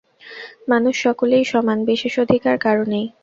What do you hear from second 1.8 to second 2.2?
বিশেষ